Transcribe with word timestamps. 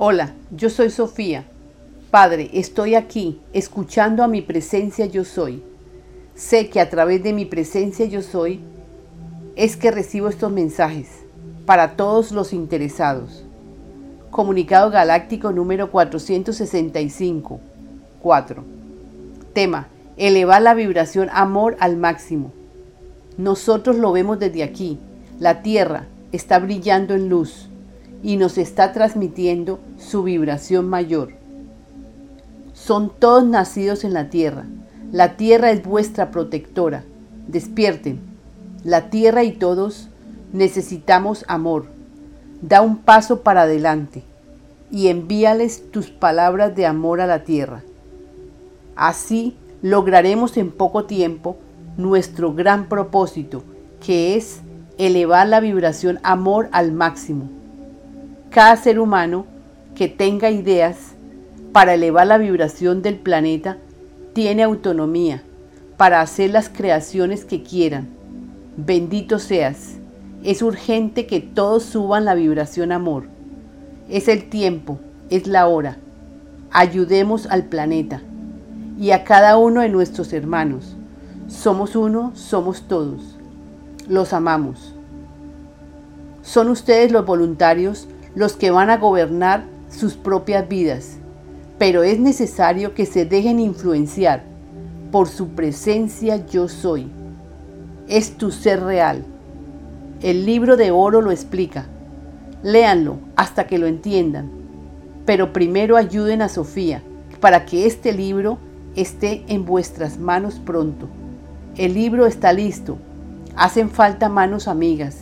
Hola, 0.00 0.34
yo 0.52 0.70
soy 0.70 0.90
Sofía. 0.90 1.44
Padre, 2.12 2.50
estoy 2.52 2.94
aquí, 2.94 3.40
escuchando 3.52 4.22
a 4.22 4.28
mi 4.28 4.42
presencia 4.42 5.06
yo 5.06 5.24
soy. 5.24 5.60
Sé 6.36 6.70
que 6.70 6.80
a 6.80 6.88
través 6.88 7.24
de 7.24 7.32
mi 7.32 7.46
presencia 7.46 8.06
yo 8.06 8.22
soy 8.22 8.60
es 9.56 9.76
que 9.76 9.90
recibo 9.90 10.28
estos 10.28 10.52
mensajes 10.52 11.08
para 11.66 11.96
todos 11.96 12.30
los 12.30 12.52
interesados. 12.52 13.44
Comunicado 14.30 14.88
Galáctico 14.92 15.50
número 15.50 15.90
465. 15.90 17.58
4. 18.22 18.64
Tema. 19.52 19.88
Elevar 20.16 20.62
la 20.62 20.74
vibración 20.74 21.28
amor 21.32 21.76
al 21.80 21.96
máximo. 21.96 22.52
Nosotros 23.36 23.96
lo 23.96 24.12
vemos 24.12 24.38
desde 24.38 24.62
aquí. 24.62 25.00
La 25.40 25.60
Tierra 25.62 26.06
está 26.30 26.60
brillando 26.60 27.16
en 27.16 27.28
luz 27.28 27.68
y 28.22 28.36
nos 28.36 28.58
está 28.58 28.92
transmitiendo 28.92 29.78
su 29.96 30.22
vibración 30.22 30.88
mayor. 30.88 31.32
Son 32.72 33.10
todos 33.16 33.44
nacidos 33.44 34.04
en 34.04 34.12
la 34.12 34.30
Tierra. 34.30 34.64
La 35.12 35.36
Tierra 35.36 35.70
es 35.70 35.82
vuestra 35.84 36.30
protectora. 36.30 37.04
Despierten. 37.46 38.20
La 38.84 39.10
Tierra 39.10 39.42
y 39.44 39.52
todos 39.52 40.08
necesitamos 40.52 41.44
amor. 41.48 41.86
Da 42.62 42.80
un 42.82 42.98
paso 42.98 43.42
para 43.42 43.62
adelante 43.62 44.22
y 44.90 45.08
envíales 45.08 45.90
tus 45.90 46.10
palabras 46.10 46.74
de 46.74 46.86
amor 46.86 47.20
a 47.20 47.26
la 47.26 47.44
Tierra. 47.44 47.82
Así 48.96 49.56
lograremos 49.82 50.56
en 50.56 50.70
poco 50.70 51.04
tiempo 51.04 51.56
nuestro 51.96 52.54
gran 52.54 52.88
propósito, 52.88 53.62
que 54.04 54.36
es 54.36 54.60
elevar 54.98 55.46
la 55.48 55.60
vibración 55.60 56.18
amor 56.22 56.68
al 56.72 56.92
máximo. 56.92 57.57
Cada 58.50 58.76
ser 58.76 58.98
humano 58.98 59.44
que 59.94 60.08
tenga 60.08 60.50
ideas 60.50 60.96
para 61.72 61.94
elevar 61.94 62.26
la 62.26 62.38
vibración 62.38 63.02
del 63.02 63.16
planeta 63.16 63.76
tiene 64.32 64.62
autonomía 64.62 65.42
para 65.98 66.22
hacer 66.22 66.50
las 66.50 66.70
creaciones 66.70 67.44
que 67.44 67.62
quieran. 67.62 68.08
Bendito 68.76 69.38
seas. 69.38 69.96
Es 70.44 70.62
urgente 70.62 71.26
que 71.26 71.40
todos 71.40 71.82
suban 71.82 72.24
la 72.24 72.34
vibración 72.34 72.90
amor. 72.90 73.24
Es 74.08 74.28
el 74.28 74.48
tiempo, 74.48 74.98
es 75.28 75.46
la 75.46 75.66
hora. 75.66 75.98
Ayudemos 76.70 77.46
al 77.46 77.64
planeta 77.64 78.22
y 78.98 79.10
a 79.10 79.24
cada 79.24 79.58
uno 79.58 79.82
de 79.82 79.90
nuestros 79.90 80.32
hermanos. 80.32 80.96
Somos 81.48 81.96
uno, 81.96 82.32
somos 82.34 82.82
todos. 82.88 83.36
Los 84.08 84.32
amamos. 84.32 84.94
Son 86.42 86.70
ustedes 86.70 87.12
los 87.12 87.26
voluntarios 87.26 88.08
los 88.34 88.54
que 88.54 88.70
van 88.70 88.90
a 88.90 88.98
gobernar 88.98 89.64
sus 89.90 90.14
propias 90.14 90.68
vidas, 90.68 91.16
pero 91.78 92.02
es 92.02 92.18
necesario 92.18 92.94
que 92.94 93.06
se 93.06 93.24
dejen 93.24 93.60
influenciar 93.60 94.42
por 95.10 95.28
su 95.28 95.48
presencia 95.48 96.46
yo 96.46 96.68
soy. 96.68 97.08
Es 98.08 98.36
tu 98.36 98.50
ser 98.50 98.82
real. 98.82 99.24
El 100.22 100.44
libro 100.44 100.76
de 100.76 100.90
oro 100.90 101.20
lo 101.20 101.30
explica. 101.30 101.86
Léanlo 102.62 103.18
hasta 103.36 103.66
que 103.66 103.78
lo 103.78 103.86
entiendan. 103.86 104.50
Pero 105.24 105.52
primero 105.52 105.96
ayuden 105.96 106.42
a 106.42 106.48
Sofía 106.48 107.02
para 107.40 107.64
que 107.64 107.86
este 107.86 108.12
libro 108.12 108.58
esté 108.96 109.44
en 109.48 109.64
vuestras 109.64 110.18
manos 110.18 110.58
pronto. 110.58 111.08
El 111.76 111.94
libro 111.94 112.26
está 112.26 112.52
listo. 112.52 112.98
Hacen 113.54 113.90
falta 113.90 114.28
manos 114.28 114.68
amigas 114.68 115.18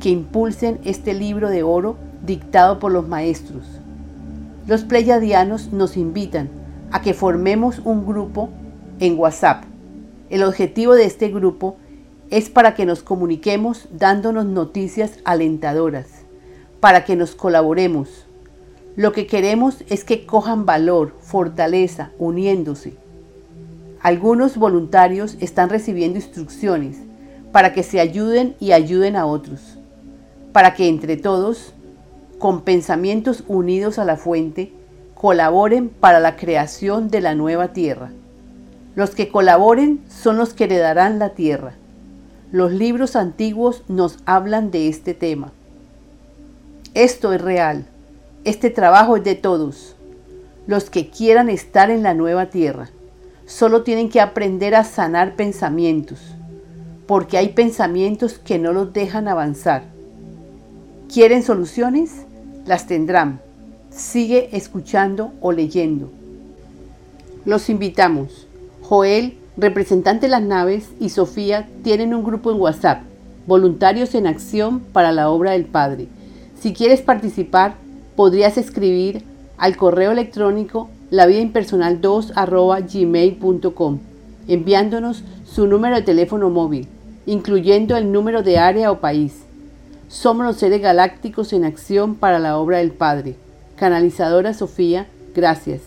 que 0.00 0.10
impulsen 0.10 0.78
este 0.84 1.14
libro 1.14 1.50
de 1.50 1.62
oro 1.62 1.96
dictado 2.24 2.78
por 2.78 2.92
los 2.92 3.08
maestros. 3.08 3.64
Los 4.66 4.84
pleyadianos 4.84 5.72
nos 5.72 5.96
invitan 5.96 6.48
a 6.90 7.02
que 7.02 7.14
formemos 7.14 7.80
un 7.84 8.06
grupo 8.06 8.50
en 8.98 9.18
WhatsApp. 9.18 9.64
El 10.28 10.42
objetivo 10.42 10.94
de 10.94 11.04
este 11.04 11.28
grupo 11.28 11.76
es 12.30 12.48
para 12.48 12.74
que 12.74 12.86
nos 12.86 13.02
comuniquemos 13.02 13.88
dándonos 13.92 14.46
noticias 14.46 15.18
alentadoras, 15.24 16.06
para 16.80 17.04
que 17.04 17.16
nos 17.16 17.34
colaboremos, 17.34 18.26
lo 18.96 19.12
que 19.12 19.26
queremos 19.26 19.84
es 19.88 20.04
que 20.04 20.26
cojan 20.26 20.66
valor, 20.66 21.14
fortaleza, 21.20 22.10
uniéndose. 22.18 22.94
Algunos 24.02 24.56
voluntarios 24.56 25.36
están 25.40 25.70
recibiendo 25.70 26.18
instrucciones 26.18 26.98
para 27.52 27.72
que 27.72 27.82
se 27.82 28.00
ayuden 28.00 28.56
y 28.58 28.72
ayuden 28.72 29.14
a 29.14 29.26
otros, 29.26 29.78
para 30.52 30.74
que 30.74 30.88
entre 30.88 31.16
todos, 31.16 31.72
con 32.40 32.62
pensamientos 32.62 33.44
unidos 33.48 33.98
a 33.98 34.06
la 34.06 34.16
fuente, 34.16 34.72
colaboren 35.14 35.90
para 35.90 36.20
la 36.20 36.36
creación 36.36 37.10
de 37.10 37.20
la 37.20 37.34
nueva 37.34 37.74
tierra. 37.74 38.12
Los 38.94 39.10
que 39.10 39.28
colaboren 39.28 40.00
son 40.08 40.38
los 40.38 40.54
que 40.54 40.64
heredarán 40.64 41.18
la 41.18 41.34
tierra. 41.34 41.74
Los 42.50 42.72
libros 42.72 43.14
antiguos 43.14 43.84
nos 43.88 44.20
hablan 44.24 44.70
de 44.70 44.88
este 44.88 45.12
tema. 45.12 45.52
Esto 46.94 47.34
es 47.34 47.42
real. 47.42 47.84
Este 48.44 48.70
trabajo 48.70 49.18
es 49.18 49.24
de 49.24 49.34
todos, 49.34 49.94
los 50.66 50.88
que 50.88 51.10
quieran 51.10 51.50
estar 51.50 51.90
en 51.90 52.02
la 52.02 52.14
nueva 52.14 52.46
tierra. 52.46 52.88
Solo 53.44 53.82
tienen 53.82 54.08
que 54.08 54.22
aprender 54.22 54.74
a 54.74 54.84
sanar 54.84 55.36
pensamientos, 55.36 56.20
porque 57.06 57.36
hay 57.36 57.50
pensamientos 57.50 58.38
que 58.38 58.58
no 58.58 58.72
los 58.72 58.94
dejan 58.94 59.28
avanzar. 59.28 59.82
¿Quieren 61.12 61.42
soluciones? 61.42 62.24
Las 62.70 62.86
tendrán. 62.86 63.40
Sigue 63.90 64.50
escuchando 64.56 65.32
o 65.40 65.50
leyendo. 65.50 66.08
Los 67.44 67.68
invitamos. 67.68 68.46
Joel, 68.80 69.36
representante 69.56 70.26
de 70.26 70.30
las 70.30 70.42
naves, 70.42 70.88
y 71.00 71.08
Sofía 71.08 71.68
tienen 71.82 72.14
un 72.14 72.22
grupo 72.22 72.52
en 72.52 72.60
WhatsApp, 72.60 73.02
Voluntarios 73.48 74.14
en 74.14 74.28
Acción 74.28 74.78
para 74.78 75.10
la 75.10 75.30
Obra 75.30 75.50
del 75.50 75.64
Padre. 75.64 76.06
Si 76.60 76.72
quieres 76.72 77.00
participar, 77.00 77.74
podrías 78.14 78.56
escribir 78.56 79.24
al 79.58 79.76
correo 79.76 80.12
electrónico 80.12 80.88
lavidaimpersonal2 81.10 82.30
gmail.com 82.88 83.98
enviándonos 84.46 85.24
su 85.44 85.66
número 85.66 85.96
de 85.96 86.02
teléfono 86.02 86.50
móvil, 86.50 86.86
incluyendo 87.26 87.96
el 87.96 88.12
número 88.12 88.44
de 88.44 88.58
área 88.58 88.92
o 88.92 89.00
país. 89.00 89.42
Somos 90.10 90.44
los 90.44 90.56
seres 90.56 90.82
galácticos 90.82 91.52
en 91.52 91.64
acción 91.64 92.16
para 92.16 92.40
la 92.40 92.58
obra 92.58 92.78
del 92.78 92.90
Padre. 92.90 93.36
Canalizadora 93.76 94.54
Sofía, 94.54 95.06
gracias. 95.36 95.82